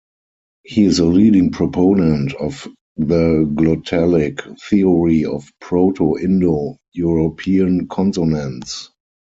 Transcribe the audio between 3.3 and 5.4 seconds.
glottalic theory